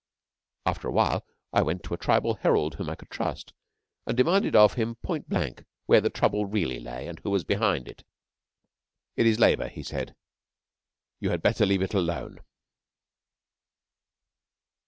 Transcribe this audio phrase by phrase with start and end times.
[0.65, 1.23] After a while
[1.53, 3.53] I went to a Tribal Herald whom I could trust,
[4.07, 7.87] and demanded of him point blank where the trouble really lay, and who was behind
[7.87, 8.03] it.
[9.15, 10.15] 'It is Labour,' he said.
[11.19, 12.39] 'You had better leave it alone.'